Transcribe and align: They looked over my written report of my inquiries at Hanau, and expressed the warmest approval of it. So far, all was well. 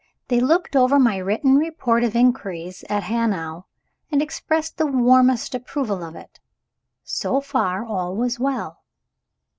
They 0.29 0.39
looked 0.39 0.75
over 0.75 0.97
my 0.99 1.17
written 1.17 1.57
report 1.57 2.03
of 2.03 2.15
my 2.15 2.21
inquiries 2.21 2.83
at 2.89 3.03
Hanau, 3.03 3.65
and 4.11 4.19
expressed 4.19 4.77
the 4.77 4.87
warmest 4.87 5.53
approval 5.53 6.03
of 6.03 6.15
it. 6.15 6.39
So 7.03 7.39
far, 7.39 7.85
all 7.85 8.15
was 8.15 8.39
well. 8.39 8.79